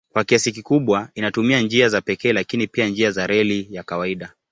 Kwa 0.13 0.23
kiasi 0.23 0.51
kikubwa 0.51 1.09
inatumia 1.15 1.59
njia 1.59 1.89
za 1.89 2.01
pekee 2.01 2.33
lakini 2.33 2.67
pia 2.67 2.87
njia 2.87 3.11
za 3.11 3.27
reli 3.27 3.67
ya 3.71 3.83
kawaida. 3.83 4.33